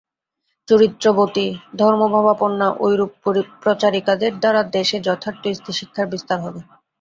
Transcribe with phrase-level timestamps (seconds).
[0.67, 1.47] চরিত্রবতী,
[1.77, 3.11] ধর্মভাবাপন্না ঐরূপ
[3.63, 6.59] প্রচারিকাদের দ্বারা দেশে যথার্থ স্ত্রী-শিক্ষার বিস্তার হবে।